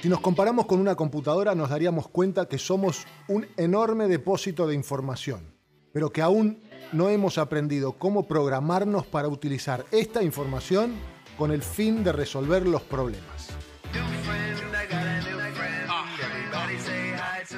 Si 0.00 0.08
nos 0.08 0.20
comparamos 0.20 0.66
con 0.66 0.80
una 0.80 0.94
computadora 0.94 1.54
nos 1.54 1.70
daríamos 1.70 2.08
cuenta 2.08 2.46
que 2.46 2.58
somos 2.58 3.06
un 3.26 3.46
enorme 3.56 4.08
depósito 4.08 4.66
de 4.66 4.74
información, 4.74 5.54
pero 5.92 6.10
que 6.10 6.22
aún 6.22 6.62
no 6.92 7.08
hemos 7.08 7.36
aprendido 7.36 7.92
cómo 7.92 8.26
programarnos 8.26 9.06
para 9.06 9.28
utilizar 9.28 9.84
esta 9.90 10.22
información 10.22 10.94
con 11.36 11.52
el 11.52 11.62
fin 11.62 12.04
de 12.04 12.12
resolver 12.12 12.66
los 12.66 12.82
problemas. 12.82 13.57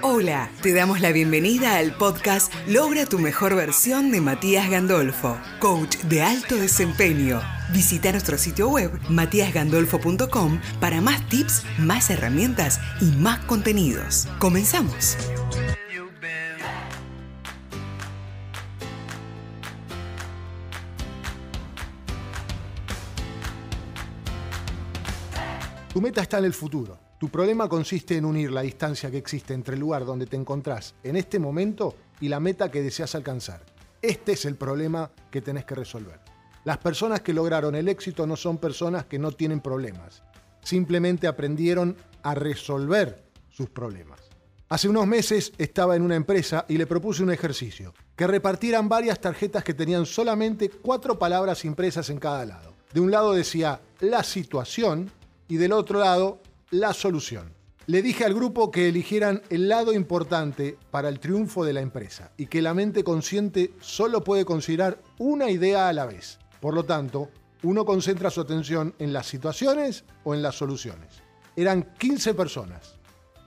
Hola, 0.03 0.51
te 0.63 0.73
damos 0.73 1.03
la 1.03 1.13
bienvenida 1.13 1.77
al 1.77 1.93
podcast 1.93 2.51
Logra 2.67 3.05
tu 3.05 3.19
mejor 3.19 3.55
versión 3.55 4.11
de 4.11 4.23
Matías 4.23 4.71
Gandolfo, 4.71 5.39
coach 5.59 5.97
de 6.05 6.23
alto 6.23 6.57
desempeño. 6.57 7.43
Visita 7.71 8.11
nuestro 8.11 8.39
sitio 8.39 8.71
web 8.71 8.99
matíasgandolfo.com 9.11 10.59
para 10.81 11.03
más 11.03 11.29
tips, 11.29 11.65
más 11.79 12.09
herramientas 12.09 12.81
y 13.03 13.11
más 13.17 13.41
contenidos. 13.45 14.27
Comenzamos. 14.39 15.19
Tu 25.93 26.01
meta 26.01 26.23
está 26.23 26.39
en 26.39 26.47
el 26.47 26.55
futuro. 26.55 27.10
Tu 27.21 27.29
problema 27.29 27.69
consiste 27.69 28.17
en 28.17 28.25
unir 28.25 28.51
la 28.51 28.63
distancia 28.63 29.11
que 29.11 29.19
existe 29.19 29.53
entre 29.53 29.75
el 29.75 29.81
lugar 29.81 30.07
donde 30.07 30.25
te 30.25 30.39
encontrás 30.39 30.95
en 31.03 31.17
este 31.17 31.39
momento 31.39 31.95
y 32.19 32.29
la 32.29 32.41
meta 32.41 32.71
que 32.71 32.81
deseas 32.81 33.15
alcanzar. 33.15 33.61
Este 34.01 34.33
es 34.33 34.47
el 34.47 34.57
problema 34.57 35.11
que 35.31 35.43
tenés 35.43 35.67
que 35.67 35.75
resolver. 35.75 36.19
Las 36.65 36.79
personas 36.79 37.21
que 37.21 37.35
lograron 37.35 37.75
el 37.75 37.91
éxito 37.91 38.27
no 38.27 38.37
son 38.37 38.57
personas 38.57 39.05
que 39.05 39.19
no 39.19 39.33
tienen 39.33 39.61
problemas. 39.61 40.23
Simplemente 40.65 41.27
aprendieron 41.27 41.95
a 42.23 42.35
resolver 42.35 43.23
sus 43.51 43.69
problemas. 43.69 44.23
Hace 44.71 44.89
unos 44.89 45.07
meses 45.07 45.53
estaba 45.59 45.97
en 45.97 46.03
una 46.03 46.17
empresa 46.17 46.65
y 46.71 46.79
le 46.79 46.87
propuse 46.87 47.23
un 47.23 47.33
ejercicio, 47.33 47.93
que 48.17 48.27
repartieran 48.27 48.89
varias 48.89 49.21
tarjetas 49.21 49.63
que 49.63 49.75
tenían 49.75 50.07
solamente 50.07 50.71
cuatro 50.71 51.19
palabras 51.19 51.67
impresas 51.67 52.09
en 52.09 52.19
cada 52.19 52.47
lado. 52.47 52.73
De 52.95 53.01
un 53.01 53.11
lado 53.11 53.35
decía 53.35 53.83
la 54.01 54.23
situación 54.23 55.11
y 55.49 55.59
del 55.59 55.73
otro 55.73 56.01
lado 56.01 56.41
la 56.71 56.95
solución. 56.95 57.53
Le 57.87 58.03
dije 58.03 58.25
al 58.25 58.35
grupo 58.35 58.71
que 58.71 58.89
eligieran 58.89 59.43
el 59.51 59.69
lado 59.69 59.93
importante 59.93 60.79
para 60.91 61.09
el 61.09 61.19
triunfo 61.19 61.65
de 61.65 61.73
la 61.73 61.81
empresa 61.81 62.31
y 62.37 62.47
que 62.47 62.63
la 62.63 62.75
mente 62.75 63.03
consciente 63.03 63.73
solo 63.81 64.23
puede 64.23 64.45
considerar 64.45 65.01
una 65.19 65.51
idea 65.51 65.89
a 65.89 65.93
la 65.93 66.07
vez. 66.07 66.39
Por 66.61 66.75
lo 66.75 66.85
tanto, 66.85 67.31
uno 67.63 67.85
concentra 67.85 68.31
su 68.31 68.41
atención 68.41 68.95
en 68.99 69.13
las 69.13 69.27
situaciones 69.27 70.05
o 70.23 70.35
en 70.35 70.43
las 70.43 70.55
soluciones. 70.55 71.23
Eran 71.57 71.95
15 71.99 72.35
personas. 72.35 72.95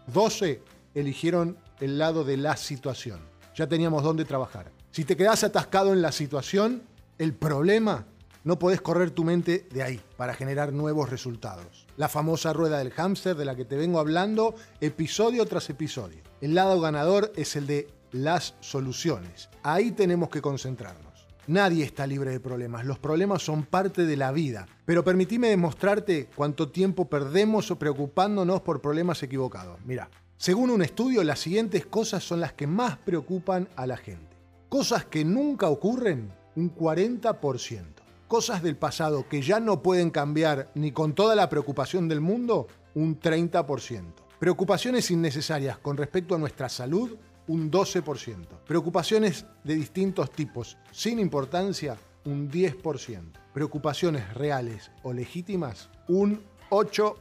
12 0.07 0.61
eligieron 0.94 1.57
el 1.79 1.97
lado 1.97 2.25
de 2.25 2.35
la 2.38 2.57
situación. 2.57 3.21
Ya 3.55 3.67
teníamos 3.67 4.03
dónde 4.03 4.25
trabajar. 4.25 4.71
Si 4.91 5.05
te 5.05 5.16
quedas 5.16 5.44
atascado 5.44 5.94
en 5.94 6.01
la 6.01 6.11
situación, 6.11 6.83
el 7.17 7.33
problema 7.33 8.05
no 8.44 8.59
podés 8.59 8.81
correr 8.81 9.11
tu 9.11 9.23
mente 9.23 9.66
de 9.72 9.83
ahí 9.83 10.02
para 10.17 10.33
generar 10.33 10.73
nuevos 10.73 11.09
resultados. 11.09 11.88
La 11.97 12.09
famosa 12.09 12.52
rueda 12.53 12.77
del 12.77 12.91
hámster 12.91 13.35
de 13.35 13.45
la 13.45 13.55
que 13.55 13.66
te 13.66 13.77
vengo 13.77 14.00
hablando 14.00 14.55
episodio 14.81 15.45
tras 15.45 15.69
episodio. 15.69 16.22
El 16.41 16.55
lado 16.55 16.80
ganador 16.81 17.31
es 17.35 17.55
el 17.55 17.67
de 17.67 17.88
las 18.11 18.55
soluciones. 18.59 19.50
Ahí 19.63 19.91
tenemos 19.91 20.30
que 20.30 20.41
concentrarnos. 20.41 21.27
Nadie 21.47 21.83
está 21.83 22.08
libre 22.08 22.31
de 22.31 22.39
problemas, 22.39 22.85
los 22.85 23.00
problemas 23.00 23.41
son 23.41 23.63
parte 23.63 24.05
de 24.05 24.16
la 24.16 24.31
vida. 24.31 24.66
Pero 24.85 25.03
permitime 25.03 25.50
demostrarte 25.50 26.30
cuánto 26.35 26.69
tiempo 26.69 27.09
perdemos 27.09 27.73
preocupándonos 27.78 28.61
por 28.61 28.81
problemas 28.81 29.23
equivocados. 29.23 29.80
Mira, 29.85 30.09
según 30.38 30.69
un 30.69 30.81
estudio, 30.81 31.23
las 31.23 31.39
siguientes 31.39 31.85
cosas 31.85 32.23
son 32.23 32.40
las 32.40 32.53
que 32.53 32.67
más 32.67 32.97
preocupan 32.97 33.67
a 33.75 33.88
la 33.88 33.97
gente. 33.97 34.35
Cosas 34.69 35.06
que 35.06 35.25
nunca 35.25 35.67
ocurren, 35.67 36.34
un 36.56 36.73
40% 36.75 38.03
cosas 38.33 38.63
del 38.63 38.77
pasado 38.77 39.29
que 39.29 39.44
ya 39.44 39.59
no 39.59 39.83
pueden 39.83 40.09
cambiar 40.09 40.71
ni 40.73 40.91
con 40.91 41.13
toda 41.13 41.35
la 41.35 41.49
preocupación 41.49 42.07
del 42.07 42.19
mundo, 42.19 42.66
un 42.95 43.19
30%. 43.19 44.05
Preocupaciones 44.39 45.11
innecesarias 45.11 45.77
con 45.77 45.97
respecto 45.97 46.33
a 46.33 46.39
nuestra 46.39 46.67
salud, 46.67 47.16
un 47.45 47.69
12%. 47.69 48.47
Preocupaciones 48.66 49.45
de 49.63 49.75
distintos 49.75 50.31
tipos, 50.31 50.79
sin 50.91 51.19
importancia, 51.19 51.95
un 52.25 52.49
10%. 52.49 53.22
Preocupaciones 53.53 54.33
reales 54.33 54.89
o 55.03 55.13
legítimas, 55.13 55.91
un 56.07 56.41
8%. 56.72 57.16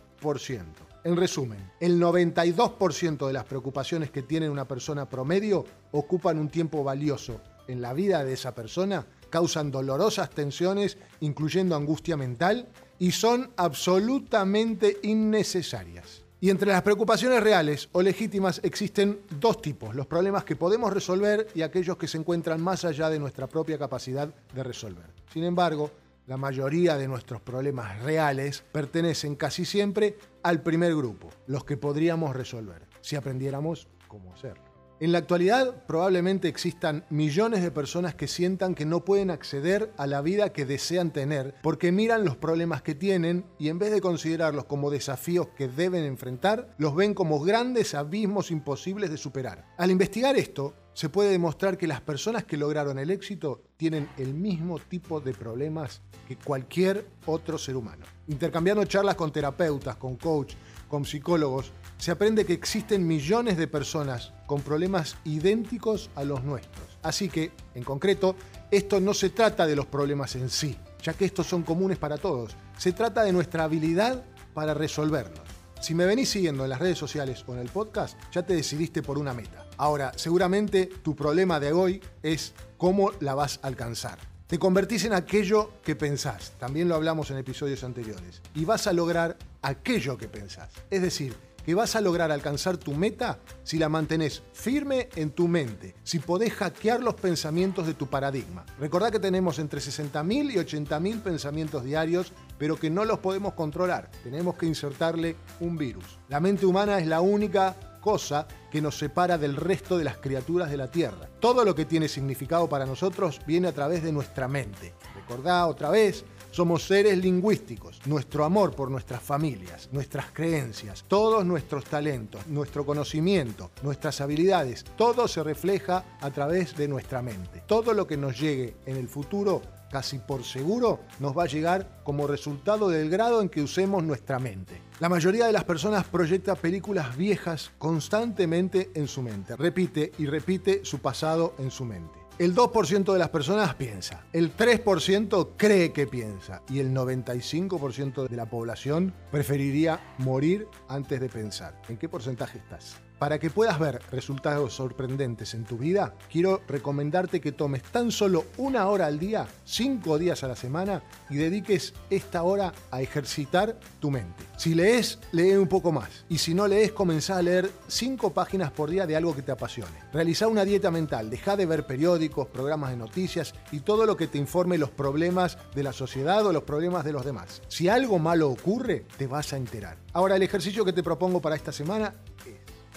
En 1.04 1.14
resumen, 1.14 1.72
el 1.78 2.00
92% 2.00 3.26
de 3.26 3.32
las 3.34 3.44
preocupaciones 3.44 4.10
que 4.10 4.22
tiene 4.22 4.48
una 4.48 4.66
persona 4.66 5.10
promedio 5.10 5.66
ocupan 5.90 6.38
un 6.38 6.48
tiempo 6.48 6.82
valioso 6.82 7.38
en 7.68 7.82
la 7.82 7.92
vida 7.92 8.24
de 8.24 8.32
esa 8.32 8.54
persona 8.54 9.04
causan 9.32 9.70
dolorosas 9.70 10.28
tensiones, 10.28 10.98
incluyendo 11.20 11.74
angustia 11.74 12.18
mental, 12.18 12.68
y 12.98 13.12
son 13.12 13.50
absolutamente 13.56 14.98
innecesarias. 15.02 16.22
Y 16.38 16.50
entre 16.50 16.70
las 16.70 16.82
preocupaciones 16.82 17.42
reales 17.42 17.88
o 17.92 18.02
legítimas 18.02 18.60
existen 18.62 19.20
dos 19.40 19.62
tipos, 19.62 19.94
los 19.94 20.06
problemas 20.06 20.44
que 20.44 20.54
podemos 20.54 20.92
resolver 20.92 21.48
y 21.54 21.62
aquellos 21.62 21.96
que 21.96 22.08
se 22.08 22.18
encuentran 22.18 22.60
más 22.60 22.84
allá 22.84 23.08
de 23.08 23.18
nuestra 23.18 23.46
propia 23.46 23.78
capacidad 23.78 24.28
de 24.28 24.62
resolver. 24.62 25.06
Sin 25.32 25.44
embargo, 25.44 25.90
la 26.26 26.36
mayoría 26.36 26.98
de 26.98 27.08
nuestros 27.08 27.40
problemas 27.40 28.02
reales 28.02 28.62
pertenecen 28.70 29.34
casi 29.34 29.64
siempre 29.64 30.18
al 30.42 30.60
primer 30.62 30.94
grupo, 30.94 31.30
los 31.46 31.64
que 31.64 31.76
podríamos 31.76 32.36
resolver, 32.36 32.86
si 33.00 33.16
aprendiéramos 33.16 33.88
cómo 34.08 34.34
hacerlo. 34.34 34.71
En 35.02 35.10
la 35.10 35.18
actualidad 35.18 35.84
probablemente 35.88 36.46
existan 36.46 37.04
millones 37.10 37.60
de 37.60 37.72
personas 37.72 38.14
que 38.14 38.28
sientan 38.28 38.76
que 38.76 38.86
no 38.86 39.04
pueden 39.04 39.32
acceder 39.32 39.92
a 39.96 40.06
la 40.06 40.20
vida 40.20 40.52
que 40.52 40.64
desean 40.64 41.12
tener 41.12 41.56
porque 41.60 41.90
miran 41.90 42.24
los 42.24 42.36
problemas 42.36 42.82
que 42.82 42.94
tienen 42.94 43.44
y 43.58 43.68
en 43.68 43.80
vez 43.80 43.90
de 43.90 44.00
considerarlos 44.00 44.66
como 44.66 44.92
desafíos 44.92 45.48
que 45.56 45.66
deben 45.66 46.04
enfrentar, 46.04 46.72
los 46.78 46.94
ven 46.94 47.14
como 47.14 47.40
grandes 47.40 47.96
abismos 47.96 48.52
imposibles 48.52 49.10
de 49.10 49.16
superar. 49.16 49.66
Al 49.76 49.90
investigar 49.90 50.36
esto, 50.36 50.72
se 50.94 51.08
puede 51.08 51.30
demostrar 51.30 51.78
que 51.78 51.86
las 51.86 52.00
personas 52.00 52.44
que 52.44 52.56
lograron 52.56 52.98
el 52.98 53.10
éxito 53.10 53.62
tienen 53.76 54.08
el 54.18 54.34
mismo 54.34 54.78
tipo 54.78 55.20
de 55.20 55.32
problemas 55.32 56.02
que 56.28 56.36
cualquier 56.36 57.06
otro 57.26 57.58
ser 57.58 57.76
humano. 57.76 58.04
Intercambiando 58.28 58.84
charlas 58.84 59.14
con 59.14 59.32
terapeutas, 59.32 59.96
con 59.96 60.16
coach, 60.16 60.54
con 60.88 61.04
psicólogos, 61.04 61.72
se 61.96 62.10
aprende 62.10 62.44
que 62.44 62.52
existen 62.52 63.06
millones 63.06 63.56
de 63.56 63.68
personas 63.68 64.32
con 64.46 64.60
problemas 64.60 65.16
idénticos 65.24 66.10
a 66.14 66.24
los 66.24 66.44
nuestros. 66.44 66.98
Así 67.02 67.28
que, 67.28 67.52
en 67.74 67.84
concreto, 67.84 68.36
esto 68.70 69.00
no 69.00 69.14
se 69.14 69.30
trata 69.30 69.66
de 69.66 69.76
los 69.76 69.86
problemas 69.86 70.36
en 70.36 70.50
sí, 70.50 70.76
ya 71.02 71.14
que 71.14 71.24
estos 71.24 71.46
son 71.46 71.62
comunes 71.62 71.98
para 71.98 72.18
todos. 72.18 72.56
Se 72.76 72.92
trata 72.92 73.22
de 73.22 73.32
nuestra 73.32 73.64
habilidad 73.64 74.22
para 74.52 74.74
resolverlos. 74.74 75.61
Si 75.82 75.96
me 75.96 76.06
venís 76.06 76.28
siguiendo 76.28 76.62
en 76.62 76.70
las 76.70 76.78
redes 76.78 76.96
sociales 76.96 77.42
o 77.48 77.54
en 77.54 77.58
el 77.58 77.68
podcast, 77.68 78.16
ya 78.30 78.44
te 78.44 78.54
decidiste 78.54 79.02
por 79.02 79.18
una 79.18 79.34
meta. 79.34 79.66
Ahora, 79.78 80.12
seguramente 80.14 80.86
tu 80.86 81.16
problema 81.16 81.58
de 81.58 81.72
hoy 81.72 82.00
es 82.22 82.54
cómo 82.76 83.10
la 83.18 83.34
vas 83.34 83.58
a 83.62 83.66
alcanzar. 83.66 84.16
Te 84.46 84.60
convertís 84.60 85.06
en 85.06 85.12
aquello 85.12 85.72
que 85.82 85.96
pensás, 85.96 86.52
también 86.60 86.88
lo 86.88 86.94
hablamos 86.94 87.32
en 87.32 87.38
episodios 87.38 87.82
anteriores, 87.82 88.42
y 88.54 88.64
vas 88.64 88.86
a 88.86 88.92
lograr 88.92 89.36
aquello 89.60 90.16
que 90.16 90.28
pensás. 90.28 90.68
Es 90.88 91.02
decir, 91.02 91.34
que 91.64 91.74
vas 91.74 91.96
a 91.96 92.00
lograr 92.00 92.30
alcanzar 92.30 92.76
tu 92.76 92.92
meta 92.92 93.38
si 93.62 93.78
la 93.78 93.88
mantenés 93.88 94.42
firme 94.52 95.08
en 95.16 95.30
tu 95.30 95.48
mente, 95.48 95.94
si 96.02 96.18
podés 96.18 96.52
hackear 96.54 97.02
los 97.02 97.14
pensamientos 97.14 97.86
de 97.86 97.94
tu 97.94 98.06
paradigma. 98.06 98.64
Recordá 98.78 99.10
que 99.10 99.20
tenemos 99.20 99.58
entre 99.58 99.80
60.000 99.80 100.52
y 100.52 100.56
80.000 100.56 101.22
pensamientos 101.22 101.84
diarios, 101.84 102.32
pero 102.58 102.76
que 102.76 102.90
no 102.90 103.04
los 103.04 103.18
podemos 103.18 103.54
controlar. 103.54 104.10
Tenemos 104.22 104.56
que 104.56 104.66
insertarle 104.66 105.36
un 105.60 105.76
virus. 105.76 106.18
La 106.28 106.40
mente 106.40 106.66
humana 106.66 106.98
es 106.98 107.06
la 107.06 107.20
única 107.20 107.76
cosa 108.02 108.46
que 108.70 108.82
nos 108.82 108.98
separa 108.98 109.38
del 109.38 109.56
resto 109.56 109.96
de 109.96 110.04
las 110.04 110.18
criaturas 110.18 110.70
de 110.70 110.76
la 110.76 110.90
Tierra. 110.90 111.28
Todo 111.40 111.64
lo 111.64 111.74
que 111.74 111.86
tiene 111.86 112.08
significado 112.08 112.68
para 112.68 112.84
nosotros 112.84 113.40
viene 113.46 113.68
a 113.68 113.72
través 113.72 114.02
de 114.02 114.12
nuestra 114.12 114.48
mente. 114.48 114.92
Recordá 115.14 115.66
otra 115.66 115.88
vez 115.88 116.24
somos 116.52 116.84
seres 116.84 117.18
lingüísticos. 117.18 118.00
Nuestro 118.06 118.44
amor 118.44 118.76
por 118.76 118.90
nuestras 118.90 119.20
familias, 119.20 119.88
nuestras 119.90 120.26
creencias, 120.32 121.04
todos 121.08 121.44
nuestros 121.44 121.84
talentos, 121.84 122.46
nuestro 122.46 122.86
conocimiento, 122.86 123.72
nuestras 123.82 124.20
habilidades, 124.20 124.84
todo 124.96 125.26
se 125.26 125.42
refleja 125.42 126.04
a 126.20 126.30
través 126.30 126.76
de 126.76 126.86
nuestra 126.86 127.22
mente. 127.22 127.64
Todo 127.66 127.92
lo 127.92 128.06
que 128.06 128.16
nos 128.16 128.38
llegue 128.38 128.76
en 128.86 128.96
el 128.96 129.08
futuro 129.08 129.62
casi 129.92 130.18
por 130.18 130.42
seguro, 130.42 131.00
nos 131.20 131.36
va 131.36 131.44
a 131.44 131.46
llegar 131.46 132.00
como 132.02 132.26
resultado 132.26 132.88
del 132.88 133.10
grado 133.10 133.42
en 133.42 133.50
que 133.50 133.62
usemos 133.62 134.02
nuestra 134.02 134.38
mente. 134.38 134.80
La 134.98 135.10
mayoría 135.10 135.46
de 135.46 135.52
las 135.52 135.64
personas 135.64 136.04
proyecta 136.04 136.54
películas 136.54 137.14
viejas 137.16 137.70
constantemente 137.76 138.90
en 138.94 139.06
su 139.06 139.20
mente. 139.20 139.54
Repite 139.54 140.12
y 140.18 140.26
repite 140.26 140.84
su 140.84 141.00
pasado 141.00 141.54
en 141.58 141.70
su 141.70 141.84
mente. 141.84 142.21
El 142.42 142.56
2% 142.56 143.12
de 143.12 143.20
las 143.20 143.28
personas 143.28 143.76
piensa, 143.76 144.24
el 144.32 144.56
3% 144.56 145.50
cree 145.56 145.92
que 145.92 146.08
piensa 146.08 146.60
y 146.68 146.80
el 146.80 146.92
95% 146.92 148.26
de 148.26 148.36
la 148.36 148.46
población 148.46 149.14
preferiría 149.30 150.00
morir 150.18 150.66
antes 150.88 151.20
de 151.20 151.28
pensar. 151.28 151.80
¿En 151.88 151.98
qué 151.98 152.08
porcentaje 152.08 152.58
estás? 152.58 153.00
Para 153.22 153.38
que 153.38 153.50
puedas 153.50 153.78
ver 153.78 154.02
resultados 154.10 154.74
sorprendentes 154.74 155.54
en 155.54 155.62
tu 155.62 155.78
vida, 155.78 156.16
quiero 156.28 156.60
recomendarte 156.66 157.40
que 157.40 157.52
tomes 157.52 157.84
tan 157.84 158.10
solo 158.10 158.46
una 158.56 158.88
hora 158.88 159.06
al 159.06 159.20
día, 159.20 159.46
cinco 159.64 160.18
días 160.18 160.42
a 160.42 160.48
la 160.48 160.56
semana, 160.56 161.04
y 161.30 161.36
dediques 161.36 161.94
esta 162.10 162.42
hora 162.42 162.72
a 162.90 163.00
ejercitar 163.00 163.78
tu 164.00 164.10
mente. 164.10 164.42
Si 164.56 164.74
lees, 164.74 165.20
lee 165.30 165.52
un 165.52 165.68
poco 165.68 165.92
más. 165.92 166.24
Y 166.28 166.38
si 166.38 166.52
no 166.52 166.66
lees, 166.66 166.90
comenzá 166.90 167.36
a 167.36 167.42
leer 167.42 167.70
cinco 167.86 168.32
páginas 168.32 168.72
por 168.72 168.90
día 168.90 169.06
de 169.06 169.14
algo 169.14 169.36
que 169.36 169.42
te 169.42 169.52
apasione. 169.52 170.02
Realiza 170.12 170.48
una 170.48 170.64
dieta 170.64 170.90
mental, 170.90 171.30
deja 171.30 171.56
de 171.56 171.66
ver 171.66 171.86
periódicos, 171.86 172.48
programas 172.48 172.90
de 172.90 172.96
noticias 172.96 173.54
y 173.70 173.80
todo 173.80 174.04
lo 174.04 174.16
que 174.16 174.26
te 174.26 174.38
informe 174.38 174.78
los 174.78 174.90
problemas 174.90 175.58
de 175.76 175.84
la 175.84 175.92
sociedad 175.92 176.44
o 176.44 176.52
los 176.52 176.64
problemas 176.64 177.04
de 177.04 177.12
los 177.12 177.24
demás. 177.24 177.62
Si 177.68 177.88
algo 177.88 178.18
malo 178.18 178.50
ocurre, 178.50 179.06
te 179.16 179.28
vas 179.28 179.52
a 179.52 179.58
enterar. 179.58 179.98
Ahora, 180.12 180.34
el 180.34 180.42
ejercicio 180.42 180.84
que 180.84 180.92
te 180.92 181.04
propongo 181.04 181.40
para 181.40 181.54
esta 181.54 181.70
semana 181.70 182.14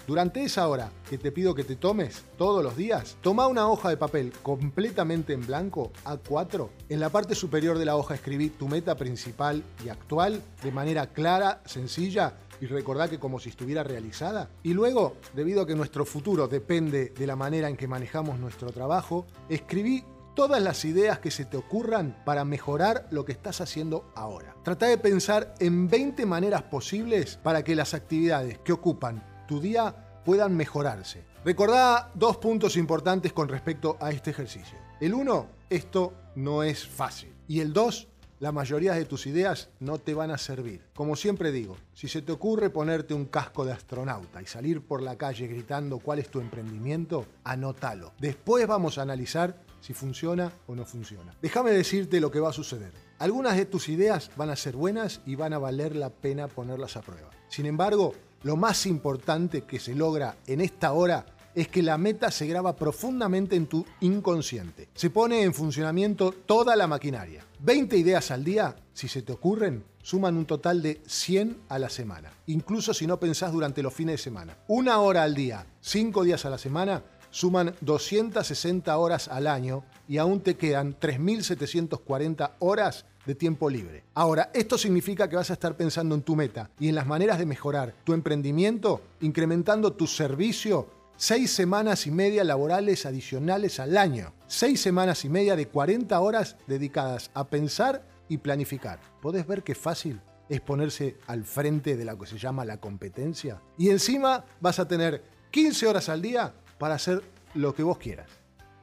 durante 0.08 0.44
esa 0.44 0.68
hora 0.68 0.92
que 1.10 1.18
te 1.18 1.32
pido 1.32 1.56
que 1.56 1.64
te 1.64 1.76
tomes 1.76 2.24
todos 2.38 2.64
los 2.64 2.78
días, 2.78 3.18
toma 3.22 3.48
una 3.48 3.68
hoja 3.68 3.90
de 3.90 3.98
papel 3.98 4.32
completamente 4.44 5.34
en 5.34 5.46
blanco, 5.46 5.92
A4. 6.06 6.70
En 6.90 7.00
la 7.00 7.10
parte 7.10 7.34
superior 7.34 7.80
de 7.80 7.86
la 7.86 7.96
hoja 7.96 8.16
escribí 8.16 8.50
tu 8.50 8.68
meta 8.68 8.96
principal 8.96 9.64
y 9.84 9.90
actual 9.90 10.42
de 10.64 10.72
manera 10.72 11.08
clara, 11.08 11.62
sencilla 11.66 12.34
y 12.62 12.68
recordá 12.68 13.10
que 13.10 13.20
como 13.20 13.40
si 13.40 13.50
estuviera 13.50 13.84
realizada. 13.84 14.50
Y 14.64 14.74
luego, 14.74 15.16
debido 15.34 15.62
a 15.62 15.68
que 15.68 15.76
nuestro 15.76 16.06
futuro 16.06 16.48
depende 16.48 17.10
de 17.10 17.28
la 17.28 17.36
manera 17.36 17.68
en 17.68 17.78
que 17.78 17.88
manejamos 17.88 18.40
nuestro 18.40 18.72
trabajo, 18.72 19.26
escribí 19.50 20.04
todas 20.36 20.62
las 20.62 20.86
ideas 20.86 21.20
que 21.20 21.32
se 21.32 21.46
te 21.46 21.58
ocurran 21.58 22.22
para 22.26 22.46
mejorar 22.46 23.08
lo 23.10 23.26
que 23.26 23.32
estás 23.32 23.62
haciendo 23.62 24.12
ahora. 24.16 24.56
Trata 24.64 24.86
de 24.86 24.98
pensar 24.98 25.56
en 25.60 25.90
20 25.90 26.26
maneras 26.26 26.64
posibles 26.64 27.38
para 27.42 27.64
que 27.64 27.76
las 27.76 27.94
actividades 27.94 28.60
que 28.60 28.74
ocupan 28.74 29.35
tu 29.48 29.60
día 29.60 30.22
puedan 30.26 30.56
mejorarse. 30.56 31.24
Recordá 31.44 32.12
dos 32.16 32.38
puntos 32.38 32.76
importantes 32.78 33.32
con 33.32 33.48
respecto 33.48 33.98
a 34.02 34.12
este 34.12 34.32
ejercicio. 34.32 34.78
El 35.00 35.14
uno, 35.14 35.48
esto 35.70 36.14
no 36.36 36.64
es 36.64 36.88
fácil. 36.88 37.34
Y 37.48 37.60
el 37.60 37.74
dos, 37.74 38.08
la 38.40 38.52
mayoría 38.52 38.94
de 38.94 39.06
tus 39.06 39.28
ideas 39.28 39.70
no 39.80 40.00
te 40.00 40.14
van 40.14 40.32
a 40.32 40.38
servir. 40.38 40.82
Como 40.96 41.16
siempre 41.16 41.52
digo, 41.52 41.78
si 41.94 42.08
se 42.08 42.22
te 42.22 42.32
ocurre 42.32 42.70
ponerte 42.70 43.14
un 43.14 43.26
casco 43.26 43.64
de 43.64 43.74
astronauta 43.74 44.42
y 44.42 44.46
salir 44.46 44.82
por 44.82 45.02
la 45.02 45.18
calle 45.18 45.48
gritando 45.48 46.00
cuál 46.00 46.20
es 46.20 46.30
tu 46.30 46.40
emprendimiento, 46.40 47.26
anótalo. 47.44 48.14
Después 48.20 48.66
vamos 48.68 48.98
a 48.98 49.04
analizar 49.04 49.62
si 49.80 49.94
funciona 49.94 50.52
o 50.66 50.76
no 50.76 50.86
funciona. 50.86 51.36
Déjame 51.42 51.72
decirte 51.72 52.20
lo 52.20 52.32
que 52.32 52.40
va 52.40 52.50
a 52.50 52.54
suceder. 52.54 52.92
Algunas 53.20 53.56
de 53.56 53.66
tus 53.66 53.88
ideas 53.88 54.32
van 54.36 54.50
a 54.50 54.56
ser 54.56 54.76
buenas 54.76 55.22
y 55.26 55.36
van 55.36 55.54
a 55.54 55.60
valer 55.60 55.96
la 55.96 56.10
pena 56.10 56.48
ponerlas 56.48 56.98
a 56.98 57.02
prueba. 57.02 57.30
Sin 57.48 57.68
embargo, 57.68 58.14
lo 58.46 58.56
más 58.56 58.86
importante 58.86 59.64
que 59.64 59.80
se 59.80 59.96
logra 59.96 60.38
en 60.46 60.62
esta 60.62 60.94
hora 60.94 61.26
es 61.56 61.68
que 61.68 61.82
la 61.82 61.98
meta 61.98 62.30
se 62.30 62.46
graba 62.46 62.76
profundamente 62.76 63.56
en 63.56 63.66
tu 63.66 63.84
inconsciente. 64.02 64.88
Se 64.94 65.10
pone 65.10 65.42
en 65.42 65.52
funcionamiento 65.52 66.32
toda 66.32 66.76
la 66.76 66.86
maquinaria. 66.86 67.44
20 67.62 67.98
ideas 67.98 68.30
al 68.30 68.44
día, 68.44 68.76
si 68.94 69.08
se 69.08 69.24
te 69.24 69.34
ocurren, 69.34 69.84
suman 70.04 70.38
un 70.38 70.46
total 70.46 70.84
de 70.84 71.02
100 71.08 71.58
a 71.70 71.80
la 71.80 71.90
semana, 71.90 72.30
incluso 72.46 72.94
si 72.94 73.08
no 73.08 73.20
pensás 73.20 73.52
durante 73.52 73.82
los 73.82 73.96
fines 73.96 74.14
de 74.14 74.24
semana. 74.24 74.56
Una 74.68 75.00
hora 75.00 75.24
al 75.24 75.34
día, 75.34 75.66
5 75.82 76.24
días 76.24 76.46
a 76.46 76.52
la 76.52 76.60
semana, 76.60 77.02
suman 77.32 77.74
260 77.82 78.96
horas 78.96 79.28
al 79.28 79.48
año 79.48 79.86
y 80.08 80.20
aún 80.20 80.42
te 80.42 80.56
quedan 80.56 81.00
3.740 81.00 82.52
horas 82.60 83.06
de 83.26 83.36
tiempo 83.36 83.70
libre. 83.70 84.04
Ahora, 84.14 84.52
esto 84.54 84.78
significa 84.78 85.28
que 85.30 85.36
vas 85.36 85.50
a 85.50 85.54
estar 85.54 85.76
pensando 85.76 86.16
en 86.16 86.22
tu 86.22 86.36
meta 86.36 86.70
y 86.80 86.90
en 86.90 86.96
las 86.96 87.08
maneras 87.08 87.40
de 87.40 87.46
mejorar 87.46 87.94
tu 88.04 88.14
emprendimiento, 88.14 89.02
incrementando 89.22 89.94
tu 89.94 90.08
servicio 90.08 90.88
seis 91.18 91.52
semanas 91.52 92.08
y 92.08 92.12
media 92.12 92.44
laborales 92.44 93.06
adicionales 93.06 93.80
al 93.80 93.98
año. 93.98 94.34
Seis 94.48 94.82
semanas 94.82 95.26
y 95.26 95.30
media 95.30 95.56
de 95.56 95.68
40 95.68 96.20
horas 96.20 96.58
dedicadas 96.68 97.32
a 97.34 97.48
pensar 97.48 98.06
y 98.28 98.38
planificar. 98.38 99.00
¿Podés 99.22 99.48
ver 99.48 99.64
qué 99.64 99.76
fácil 99.76 100.22
es 100.50 100.62
ponerse 100.62 101.18
al 101.28 101.44
frente 101.44 101.96
de 101.96 102.06
lo 102.06 102.18
que 102.18 102.28
se 102.28 102.38
llama 102.38 102.66
la 102.66 102.78
competencia? 102.78 103.62
Y 103.78 103.90
encima 103.90 104.46
vas 104.60 104.80
a 104.80 104.88
tener 104.88 105.24
15 105.52 105.88
horas 105.88 106.10
al 106.10 106.22
día 106.22 106.54
para 106.78 106.96
hacer 106.96 107.24
lo 107.54 107.74
que 107.74 107.84
vos 107.84 107.98
quieras. 107.98 108.30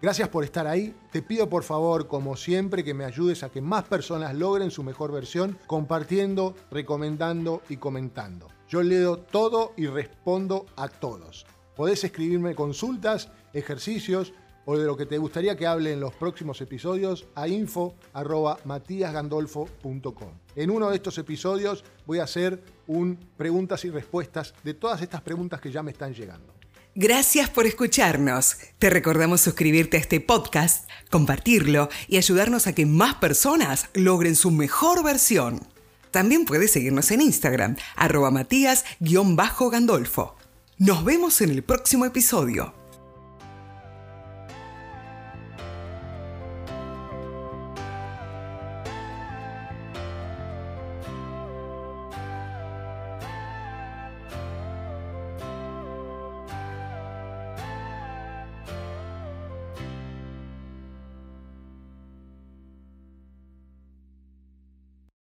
Gracias 0.03 0.29
por 0.31 0.43
estar 0.43 0.67
ahí. 0.67 0.97
Te 1.13 1.23
pido 1.23 1.49
por 1.49 1.63
favor, 1.63 2.09
como 2.09 2.37
siempre, 2.37 2.83
que 2.83 2.93
me 2.93 3.05
ayudes 3.05 3.45
a 3.45 3.51
que 3.51 3.61
más 3.61 3.85
personas 3.85 4.35
logren 4.35 4.73
su 4.73 4.83
mejor 4.83 5.13
versión 5.13 5.57
compartiendo, 5.69 6.57
recomendando 6.73 7.63
y 7.69 7.77
comentando. 7.77 8.49
Yo 8.69 8.83
leo 8.83 9.19
todo 9.19 9.75
y 9.77 9.87
respondo 9.87 10.67
a 10.75 10.89
todos. 10.89 11.47
Podés 11.77 12.03
escribirme 12.03 12.57
consultas, 12.57 13.31
ejercicios 13.53 14.33
o 14.65 14.77
de 14.77 14.87
lo 14.87 14.97
que 14.97 15.07
te 15.07 15.19
gustaría 15.19 15.57
que 15.57 15.69
hable 15.69 15.93
en 15.93 16.01
los 16.01 16.15
próximos 16.15 16.61
episodios 16.61 17.29
a 17.37 17.47
info@matiasgandolfo.com. 17.47 20.31
En 20.57 20.71
uno 20.71 20.91
de 20.91 20.97
estos 20.97 21.17
episodios 21.19 21.85
voy 22.07 22.19
a 22.19 22.25
hacer 22.25 22.61
un 22.89 23.21
preguntas 23.37 23.85
y 23.85 23.91
respuestas 23.91 24.53
de 24.65 24.75
todas 24.75 25.01
estas 25.01 25.21
preguntas 25.21 25.61
que 25.61 25.71
ya 25.71 25.85
me 25.85 25.93
están 25.93 26.13
llegando. 26.13 26.53
Gracias 26.95 27.49
por 27.49 27.67
escucharnos. 27.67 28.59
Te 28.79 28.91
recordamos 28.91 29.41
suscribirte 29.41 29.97
a 29.97 30.01
este 30.01 30.21
podcast, 30.21 30.91
compartirlo 31.11 31.89
y 32.07 32.19
ayudarnos 32.19 32.67
a 32.67 32.75
que 32.75 32.85
más 32.85 33.15
personas 33.15 33.89
logren 33.95 34.37
su 34.37 34.51
mejor 34.51 35.03
versión. 35.03 35.67
También 36.11 36.45
puedes 36.45 36.71
seguirnos 36.71 37.11
en 37.11 37.23
Instagram, 37.23 37.77
arroba 37.97 38.31
matías-gandolfo. 38.31 40.37
Nos 40.77 41.03
vemos 41.03 41.41
en 41.41 41.49
el 41.49 41.63
próximo 41.63 42.05
episodio. 42.05 42.82